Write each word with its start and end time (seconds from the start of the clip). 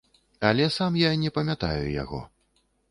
Але 0.49 0.69
сам 0.77 0.97
я 1.01 1.11
не 1.25 1.33
памятаю 1.39 1.85
яго. 2.03 2.25